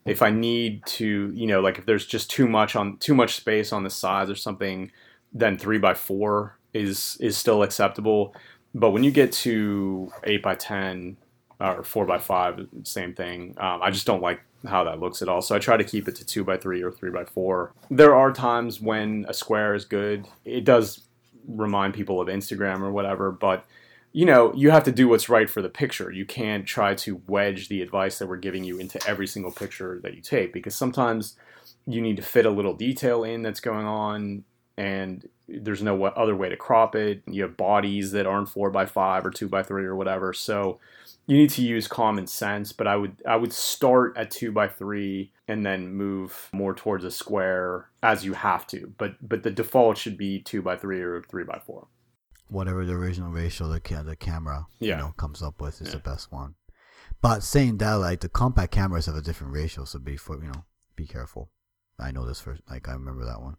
[0.04, 3.36] if I need to, you know, like if there's just too much on too much
[3.36, 4.90] space on the sides or something,
[5.32, 8.34] then three by four is is still acceptable.
[8.74, 11.16] But when you get to eight by ten
[11.60, 13.54] or four by five, same thing.
[13.58, 15.42] Um, I just don't like how that looks at all.
[15.42, 17.72] So I try to keep it to two by three or three by four.
[17.90, 20.26] There are times when a square is good.
[20.44, 21.02] It does
[21.46, 23.64] remind people of Instagram or whatever, but
[24.14, 26.08] you know, you have to do what's right for the picture.
[26.08, 29.98] You can't try to wedge the advice that we're giving you into every single picture
[30.04, 31.36] that you take because sometimes
[31.84, 34.44] you need to fit a little detail in that's going on
[34.76, 37.22] and there's no other way to crop it.
[37.26, 40.32] You have bodies that aren't four by five or two by three or whatever.
[40.32, 40.78] So
[41.26, 44.68] you need to use common sense, but I would I would start at two by
[44.68, 48.92] three and then move more towards a square as you have to.
[48.96, 51.88] But but the default should be two by three or three by four.
[52.54, 54.96] Whatever the original ratio the, ca- the camera Yeah.
[54.96, 55.94] you know comes up with is Yeah.
[55.94, 56.54] the best one
[57.20, 60.48] but saying that like the compact cameras have a different ratio so be for you
[60.52, 60.64] know
[60.96, 61.50] be careful
[61.98, 63.56] i know this for like i remember that one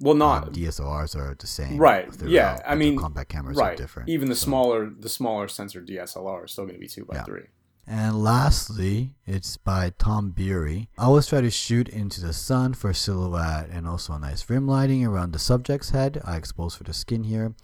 [0.00, 2.08] Well, not um, dslrs are the same Right.
[2.26, 2.60] Yeah.
[2.66, 3.74] I mean, compact cameras right.
[3.74, 6.88] are different Even the so- smaller the smaller sensor DSLR is still going to be
[6.88, 7.24] two by Yeah.
[7.24, 7.46] three.
[7.90, 10.90] And lastly, it's by Tom Beery.
[10.98, 14.66] I always try to shoot into the sun for silhouette and also a nice rim
[14.68, 16.20] lighting around the subject's head.
[16.22, 17.54] I expose for the skin here.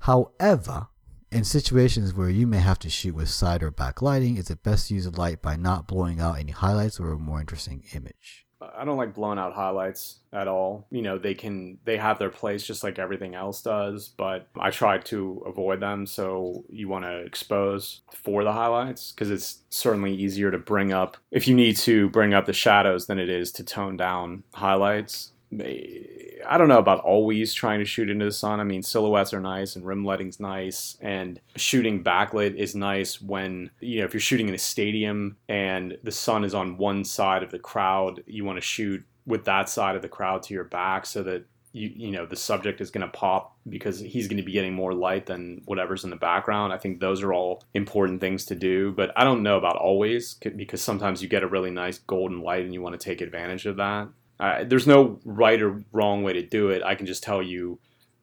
[0.00, 0.88] However,
[1.30, 4.62] in situations where you may have to shoot with side or back lighting, is it
[4.62, 8.46] best to use light by not blowing out any highlights or a more interesting image?
[8.76, 10.86] I don't like blown out highlights at all.
[10.90, 14.70] You know, they can they have their place just like everything else does, but I
[14.70, 16.06] try to avoid them.
[16.06, 21.16] So you want to expose for the highlights because it's certainly easier to bring up
[21.30, 25.32] if you need to bring up the shadows than it is to tone down highlights.
[25.52, 28.60] I don't know about always trying to shoot into the sun.
[28.60, 33.70] I mean, silhouettes are nice and rim lighting's nice, and shooting backlit is nice when
[33.80, 37.42] you know if you're shooting in a stadium and the sun is on one side
[37.42, 40.64] of the crowd, you want to shoot with that side of the crowd to your
[40.64, 44.36] back so that you you know the subject is going to pop because he's going
[44.36, 46.72] to be getting more light than whatever's in the background.
[46.72, 50.34] I think those are all important things to do, but I don't know about always
[50.34, 53.66] because sometimes you get a really nice golden light and you want to take advantage
[53.66, 54.08] of that.
[54.40, 56.82] Uh, there's no right or wrong way to do it.
[56.82, 57.78] I can just tell you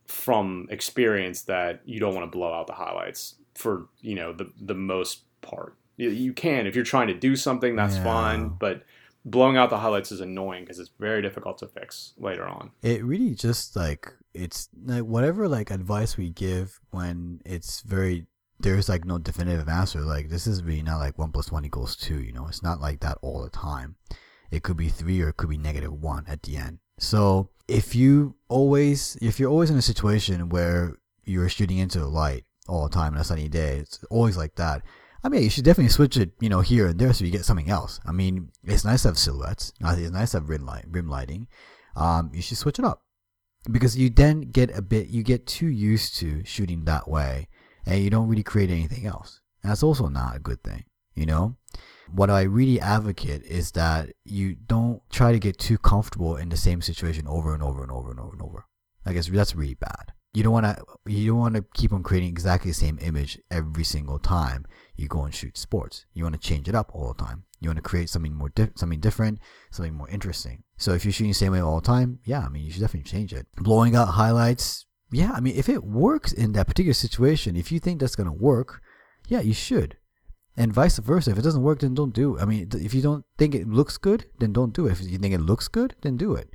[0.05, 4.51] from experience that you don't want to blow out the highlights for you know the
[4.59, 5.75] the most part.
[5.97, 8.03] You, you can if you're trying to do something, that's Yeah.
[8.03, 8.83] fine, but
[9.25, 12.71] blowing out the highlights is annoying because it's very difficult to fix later on.
[12.81, 18.25] it really just like it's like whatever like advice we give when it's very
[18.59, 21.95] there's like no definitive answer like this is really not like one plus one equals
[21.95, 23.95] two you know it's not like that all the time
[24.51, 27.95] it could be three or it could be negative one at the end so if
[27.95, 32.83] you always if you're always in a situation where you're shooting into the light all
[32.83, 34.81] the time on a sunny day it's always like that
[35.23, 37.43] I mean, you should definitely switch it, you know, here and there so you get
[37.43, 37.99] something else.
[38.05, 39.73] I mean, it's nice to have silhouettes.
[39.81, 41.47] It's nice to have rim light, rim lighting.
[41.95, 43.01] Um, you should switch it up
[43.69, 47.47] because you then get a bit, you get too used to shooting that way,
[47.85, 49.41] and you don't really create anything else.
[49.63, 50.85] And that's also not a good thing,
[51.17, 51.57] you know.
[52.11, 56.55] What I really advocate is that you don't try to get too comfortable in the
[56.55, 58.65] same situation over and over and over and over and over.
[59.05, 60.13] I guess that's really bad.
[60.33, 63.39] You don't want to you don't want to keep on creating exactly the same image
[63.49, 66.05] every single time you go and shoot sports.
[66.13, 67.43] You want to change it up all the time.
[67.59, 69.39] You want to create something more di- something different,
[69.71, 70.63] something more interesting.
[70.77, 72.81] So if you're shooting the same way all the time, yeah, I mean you should
[72.81, 73.47] definitely change it.
[73.55, 77.79] Blowing out highlights, yeah, I mean if it works in that particular situation, if you
[77.79, 78.81] think that's gonna work,
[79.27, 79.97] yeah, you should.
[80.59, 81.31] And vice versa.
[81.31, 82.41] If it doesn't work, then don't do it.
[82.41, 84.93] I mean, if you don't think it looks good, then don't do it.
[84.93, 86.49] If you think it looks good, then do it.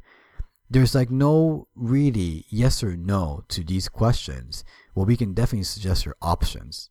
[0.69, 4.65] There's like no really yes or no to these questions.
[4.95, 6.91] Well, we can definitely suggest your options.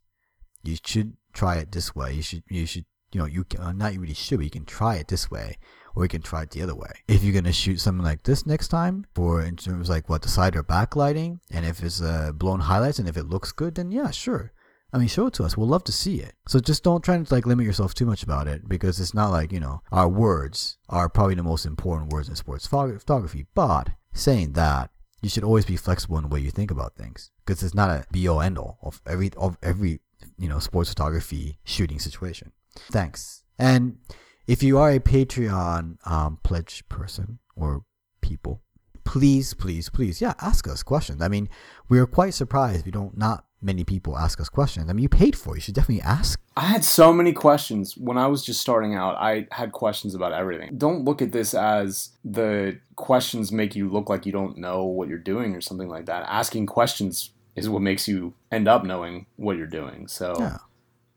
[0.62, 2.14] You should try it this way.
[2.14, 4.50] You should, you should, you know, you can, uh, not you really should, but you
[4.50, 5.58] can try it this way,
[5.94, 6.92] or you can try it the other way.
[7.08, 10.28] If you're gonna shoot something like this next time, for in terms like what the
[10.28, 13.90] side or backlighting, and if it's uh, blown highlights, and if it looks good, then
[13.90, 14.52] yeah, sure.
[14.92, 15.56] I mean, show it to us.
[15.56, 16.34] We'll love to see it.
[16.46, 19.30] So just don't try to like limit yourself too much about it because it's not
[19.30, 23.46] like you know our words are probably the most important words in sports photography.
[23.54, 24.90] But saying that,
[25.22, 27.90] you should always be flexible in the way you think about things because it's not
[27.90, 30.00] a be all end all of every of every
[30.38, 32.52] you know sports photography shooting situation.
[32.90, 33.44] Thanks.
[33.58, 33.98] And
[34.46, 37.84] if you are a Patreon um, pledge person or
[38.20, 38.62] people,
[39.04, 41.22] please, please, please, yeah, ask us questions.
[41.22, 41.48] I mean,
[41.88, 44.90] we are quite surprised we don't not many people ask us questions.
[44.90, 45.58] I mean, you paid for it.
[45.58, 46.40] You should definitely ask.
[46.56, 49.14] I had so many questions when I was just starting out.
[49.16, 50.76] I had questions about everything.
[50.76, 55.08] Don't look at this as the questions make you look like you don't know what
[55.08, 56.24] you're doing or something like that.
[56.28, 60.08] Asking questions is what makes you end up knowing what you're doing.
[60.08, 60.58] So Yeah.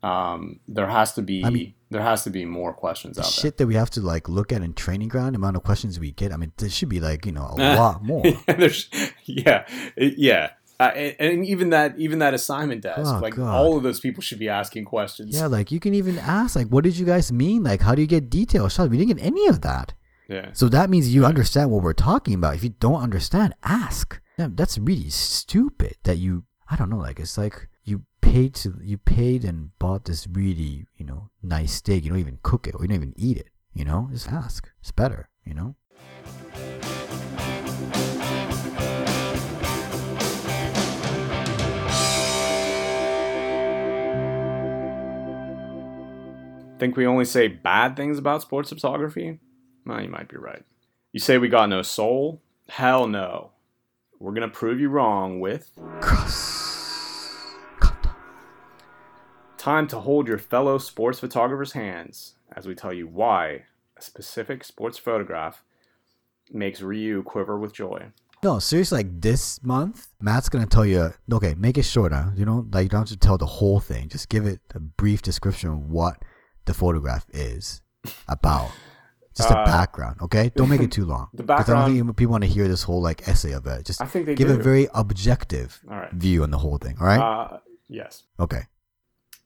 [0.02, 3.58] um, there has to be I mean- there has to be more questions out shit
[3.58, 6.32] that we have to like look at in training ground, amount of questions we get.
[6.32, 8.22] I mean, there should be like you know a lot more.
[8.22, 8.56] there.
[8.56, 8.88] There's,
[9.24, 10.50] yeah, it- yeah.
[10.78, 13.48] Uh, and, and even that, even that assignment desk, Oh, like God.
[13.54, 15.34] all of those people should be asking questions.
[15.34, 17.62] Yeah, like you can even ask, like, what did you guys mean?
[17.62, 18.90] Like, how do you get detailed shots?
[18.90, 19.94] We didn't get any of that.
[20.28, 20.50] yeah.
[20.52, 22.54] So that means you understand what we're talking about.
[22.56, 24.20] If you don't understand, ask.
[24.38, 28.74] Yeah, that's really stupid that you, I don't know, like, it's like you paid to,
[28.82, 32.04] you paid and bought this really, you know, nice steak.
[32.04, 34.08] You don't even cook it or you don't even eat it, you know?
[34.12, 34.68] Just ask.
[34.80, 35.74] It's better, you know?
[46.78, 49.38] Think we only say bad things about sports photography?
[49.86, 50.62] Well, you might be right.
[51.12, 52.42] You say we got no soul?
[52.68, 53.52] Hell no.
[54.18, 57.44] We're gonna prove you wrong with Cross.
[57.80, 58.10] Kata.
[59.56, 63.64] time to hold your fellow sports photographer's hands as we tell you why
[63.96, 65.62] a specific sports photograph
[66.52, 68.06] makes Ryu quiver with joy.
[68.42, 71.14] No, seriously, like this month, Matt's gonna tell you.
[71.32, 72.34] Okay, make it shorter.
[72.36, 74.10] You know, like you don't have to tell the whole thing.
[74.10, 76.22] Just give it a brief description of what
[76.66, 77.80] the photograph is
[78.28, 78.70] about.
[79.34, 80.50] Just a Uh, background, okay?
[80.56, 81.28] Don't make it too long.
[81.34, 83.84] The 'Cause I don't think people want to hear this whole like essay of it.
[83.84, 84.54] Just I think they give do.
[84.54, 86.10] a very objective right.
[86.12, 86.96] view on the whole thing.
[86.98, 87.20] All right?
[87.20, 88.22] Uh, yes.
[88.40, 88.62] okay.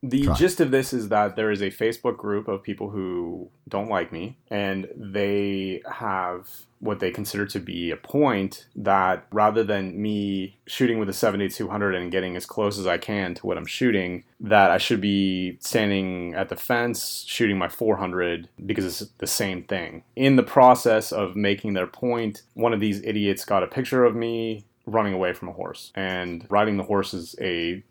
[0.02, 0.34] The Try.
[0.34, 4.12] gist of this is that there is a Facebook group of people who don't like
[4.12, 10.56] me, and they have what they consider to be a point that rather than me
[10.66, 14.24] shooting with a 7200 and getting as close as I can to what I'm shooting,
[14.40, 19.64] that I should be standing at the fence shooting my 400 because it's the same
[19.64, 20.02] thing.
[20.16, 24.16] In the process of making their point, one of these idiots got a picture of
[24.16, 27.82] me running away from a horse, and riding the horse is a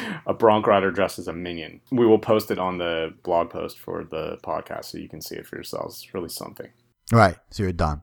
[0.26, 1.80] a bronc rider dressed as a minion.
[1.90, 5.36] We will post it on the blog post for the podcast so you can see
[5.36, 6.02] it for yourselves.
[6.02, 6.68] It's really something.
[7.10, 7.36] Right.
[7.50, 8.02] So you're done.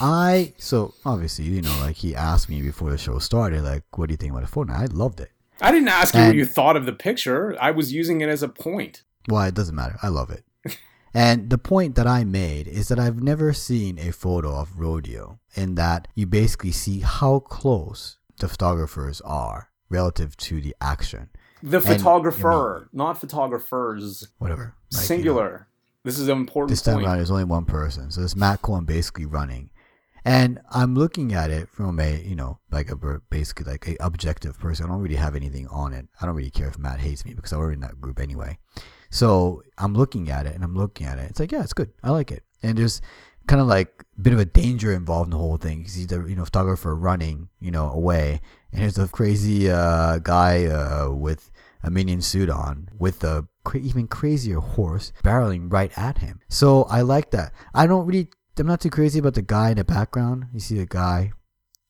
[0.00, 4.08] I so obviously you know like he asked me before the show started like what
[4.08, 4.72] do you think about the photo?
[4.72, 5.30] And I loved it.
[5.60, 7.56] I didn't ask you what you thought of the picture.
[7.60, 9.02] I was using it as a point.
[9.28, 9.96] Well, it doesn't matter.
[10.02, 10.44] I love it.
[11.14, 15.38] and the point that I made is that I've never seen a photo of rodeo
[15.54, 21.28] in that you basically see how close the photographers are relative to the action.
[21.62, 24.28] The And- photographer, not photographers.
[24.38, 24.62] Whatever.
[24.62, 25.68] Like, you know, Singular.
[26.04, 27.06] This is an important this time point.
[27.06, 28.10] around, there's only one person.
[28.10, 29.70] So it's Matt Cohen basically running.
[30.24, 32.96] And I'm looking at it from a, you know, like a
[33.30, 34.86] basically like a objective person.
[34.86, 36.06] I don't really have anything on it.
[36.20, 38.58] I don't really care if Matt hates me because I'm already in that group anyway.
[39.10, 41.28] So I'm looking at it and I'm looking at it.
[41.30, 41.90] It's like, yeah, it's good.
[42.02, 42.44] I like it.
[42.62, 43.00] And there's
[43.46, 45.82] kind of like a bit of a danger involved in the whole thing.
[45.82, 48.40] You see the, you know, photographer running, you know, away.
[48.72, 51.50] And there's a crazy uh, guy uh, with
[51.82, 56.40] a minion suit on with a cra- even crazier horse barreling right at him.
[56.48, 57.52] So I like that.
[57.74, 60.46] I don't really, I'm not too crazy about the guy in the background.
[60.54, 61.32] You see the guy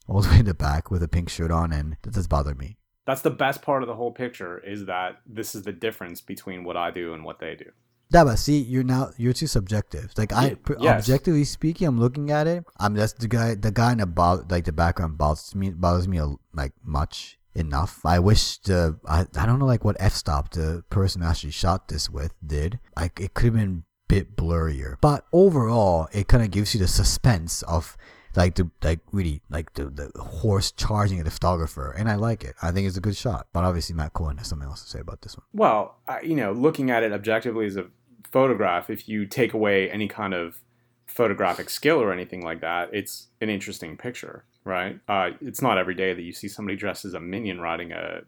[0.08, 2.54] all the way in the back with a pink shirt on, and that does bother
[2.54, 2.78] me.
[3.06, 6.64] That's the best part of the whole picture is that this is the difference between
[6.64, 7.70] what I do and what they do.
[8.12, 10.12] Yeah, but see, you're now you're too subjective.
[10.16, 10.98] Like I, yes.
[10.98, 12.64] objectively speaking, I'm looking at it.
[12.78, 13.54] I'm just the guy.
[13.54, 17.38] The guy in the bo- like the background bothers me bothers me a- like much
[17.54, 18.04] enough.
[18.04, 21.88] I wish the I, I don't know like what f stop the person actually shot
[21.88, 22.78] this with did.
[22.96, 26.80] Like it could have been a bit blurrier, but overall, it kind of gives you
[26.80, 27.96] the suspense of
[28.34, 32.44] like the like really like the the horse charging at the photographer, and I like
[32.44, 32.54] it.
[32.62, 33.46] I think it's a good shot.
[33.52, 35.44] But obviously, Matt Cohen has something else to say about this one.
[35.52, 37.86] Well, I, you know, looking at it objectively as a
[38.32, 40.60] photograph, if you take away any kind of
[41.06, 44.98] photographic skill or anything like that, it's an interesting picture, right?
[45.06, 48.22] Uh, it's not every day that you see somebody dressed as a minion riding a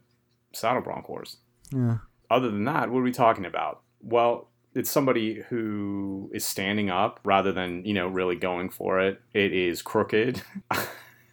[0.53, 1.39] saddle bronc horse.
[1.73, 1.99] Yeah.
[2.31, 3.81] Other than that, what are we talking about?
[4.03, 9.21] Well, it's somebody who is standing up rather than, you know, really going for it.
[9.33, 10.43] It is crooked.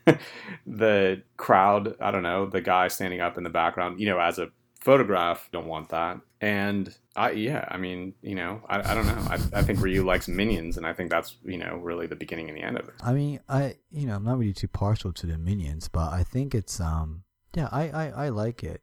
[0.65, 4.39] the crowd, I don't know, the guy standing up in the background, you know, as
[4.39, 4.49] a
[4.79, 6.19] photograph, don't want that.
[6.39, 9.27] And I, yeah, I mean, you know, I, I don't know.
[9.29, 12.47] I, I think Ryu likes minions, and I think that's, you know, really the beginning
[12.47, 12.93] and the end of it.
[13.03, 16.23] I mean, I you know I'm not really too partial to the minions, but I
[16.23, 18.81] think it's um yeah I I, I like it,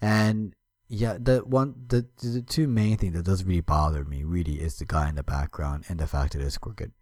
[0.00, 0.54] and
[0.88, 4.78] yeah the one the the two main things that does really bother me really is
[4.78, 6.92] the guy in the background and the fact that it's crooked,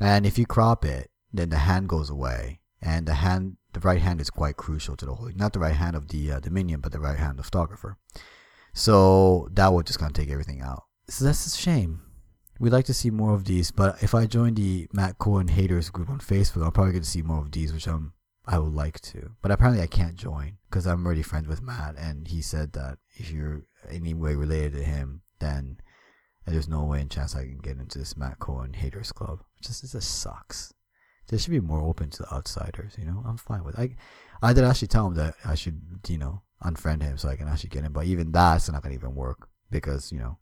[0.00, 4.00] and if you crop it, then the hand goes away, and the hand the right
[4.00, 6.50] hand is quite crucial to the whole not the right hand of the uh, the
[6.50, 7.98] minion but the right hand of the photographer,
[8.74, 10.82] so that would just kind of take everything out.
[11.08, 12.02] So that's a shame.
[12.60, 15.90] We'd like to see more of these, but if I join the Matt Cohen haters
[15.90, 18.12] group on Facebook, I'll probably get to see more of these, which I'm
[18.46, 19.30] I would like to.
[19.42, 22.98] But apparently, I can't join because I'm already friends with Matt, and he said that
[23.16, 25.78] if you're any way related to him, then
[26.46, 29.40] there's no way and chance I can get into this Matt Cohen haters club.
[29.60, 30.74] It just it just sucks.
[31.28, 32.96] They should be more open to the outsiders.
[32.98, 33.78] You know, I'm fine with.
[33.78, 33.96] I
[34.42, 37.48] I did actually tell him that I should you know unfriend him so I can
[37.48, 40.38] actually get him, but even that's not gonna even work because you know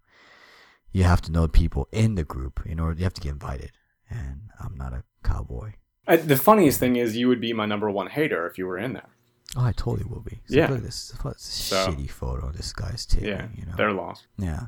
[0.93, 3.73] you have to know people in the group in order you have to get invited.
[4.11, 5.73] And i'm not a cowboy.
[6.07, 8.77] Uh, the funniest thing is, you would be my number one hater if you were
[8.79, 9.09] in there.
[9.57, 10.41] oh i totally will be.
[10.49, 10.69] So Yeah.
[10.69, 13.73] look at this, look at this So- shitty photo this guy's taking Yeah, you know?
[13.77, 14.27] they're lost.
[14.37, 14.67] yeah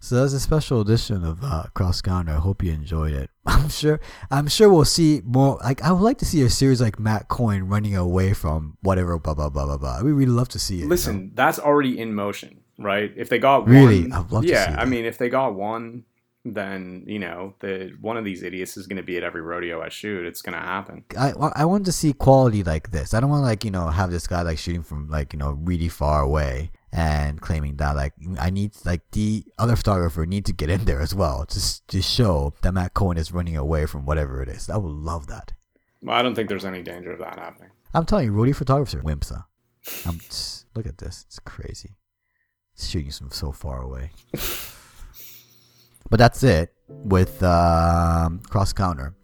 [0.00, 2.32] so that's a special edition of uh, Cross Counter.
[2.32, 3.30] I hope you enjoyed it.
[3.46, 4.00] I'm sure.
[4.30, 5.58] I'm sure we'll see more.
[5.62, 9.18] Like I would like to see a series like Matt Cohen running away from whatever.
[9.18, 9.98] Blah blah blah blah blah.
[10.02, 10.78] We would really love to see it.
[10.78, 10.90] you know?
[10.90, 13.12] Listen, that's already in motion, right?
[13.16, 14.02] If they got Really?
[14.02, 14.76] one, I'd love to yeah.
[14.78, 16.04] I mean, if they got one,
[16.44, 19.80] then you know, the one of these idiots is going to be at every rodeo
[19.82, 20.26] I shoot.
[20.26, 21.04] It's going to happen.
[21.16, 23.14] I, I want to see quality like this.
[23.14, 25.38] I don't want to like you know have this guy like shooting from like you
[25.38, 30.44] know really far away and claiming that like I need like the other photographer need
[30.46, 33.86] to get in there as well to to show that Matt Cohen is running away
[33.86, 34.68] from whatever it is.
[34.68, 35.52] I would love that.
[36.02, 37.70] Well, I don't think there's any danger of that happening.
[37.94, 39.32] I'm telling you, rodeo photographers are wimps.
[40.06, 41.24] I'm just, look at this.
[41.28, 41.96] It's crazy.
[42.74, 44.10] It's shooting from so far away.
[46.10, 49.14] but that's it with um, cross counter.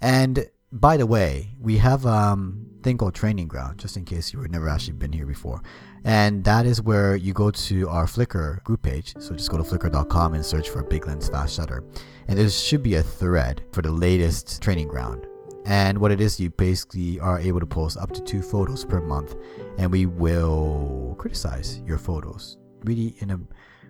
[0.00, 4.38] And by the way, we have um thing called Training Ground, just in case you
[4.38, 5.62] were never actually been here before.
[6.04, 9.14] And that is where you go to our Flickr group page.
[9.18, 11.84] So just go to flickr.com and search for Big Lens Fast Shutter.
[12.28, 15.26] And there should be a thread for the latest Training Ground.
[15.66, 19.00] And what it is, you basically are able to post up to two photos per
[19.00, 19.34] month,
[19.76, 23.40] and we will criticize your photos really in a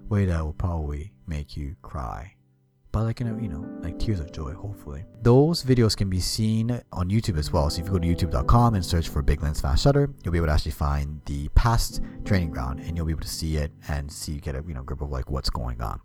[0.09, 2.35] way that will probably make you cry.
[2.91, 5.05] But like in a, you know, like tears of joy, hopefully.
[5.23, 7.69] Those videos can be seen on YouTube as well.
[7.69, 10.39] So if you go to youtube.com and search for Big Lens Fast Shutter, you'll be
[10.39, 13.73] able to actually find the past training ground and you'll be able to see it
[13.89, 16.01] and see get a you know grip of like what's going on.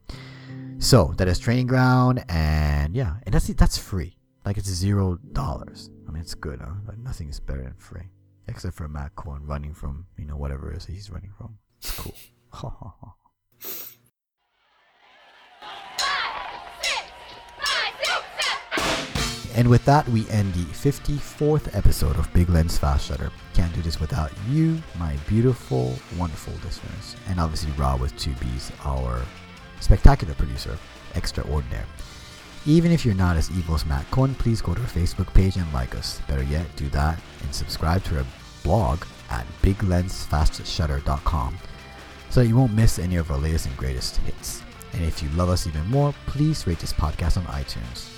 [0.80, 4.18] So that is training ground and yeah, and that's that's free.
[4.46, 5.90] Like it's zero dollars.
[6.08, 6.74] I mean, it's good, huh?
[6.86, 8.10] Like nothing is better than free,
[8.48, 11.58] except for Matt Cohen running from you know whatever it is he's running from.
[11.80, 13.14] It's cool.
[19.56, 23.32] And with that, we end the 54th episode of Big Lens Fast Shutter.
[23.54, 27.16] Can't do this without you, my beautiful, wonderful listeners.
[27.30, 29.22] And obviously, Rob with two B's, our
[29.80, 30.76] spectacular producer,
[31.14, 31.86] extraordinaire.
[32.66, 35.58] Even if you're not as evil as Matt Cohen, please go to our Facebook page
[35.58, 36.20] and like us.
[36.28, 38.26] Better yet, do that and subscribe to our
[38.64, 41.58] blog at biglensfastshutter.com
[42.30, 44.64] so that you won't miss any of our latest and greatest hits.
[44.94, 48.13] And if you love us even more, please rate this podcast on iTunes.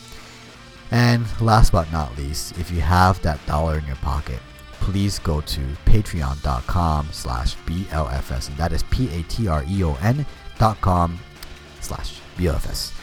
[0.92, 4.40] And last but not least, if you have that dollar in your pocket,
[4.80, 8.50] please go to patreon.com slash BLFS.
[8.50, 10.26] And that is P-A-T-R-E-O-N
[10.58, 11.20] dot com
[11.82, 12.94] slash BLFS.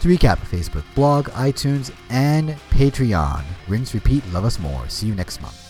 [0.00, 3.42] To recap, Facebook blog, iTunes, and Patreon.
[3.66, 4.88] Rinse, repeat, love us more.
[4.88, 5.62] See you next month.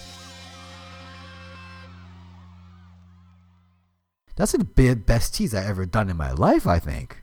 [4.37, 7.23] That's the best tease I ever done in my life, I think.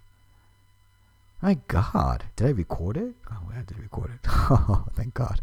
[1.43, 3.15] My God, did I record it?
[3.29, 4.21] Oh, I did record it.
[4.49, 5.41] Oh, thank God.